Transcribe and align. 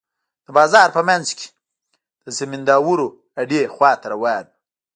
د 0.45 0.47
بازار 0.57 0.87
په 0.97 1.01
منځ 1.09 1.25
کښې 1.37 1.47
د 2.23 2.25
زمينداورو 2.37 3.07
اډې 3.41 3.61
خوا 3.73 3.91
ته 4.01 4.07
روان 4.13 4.45
وم. 4.49 4.53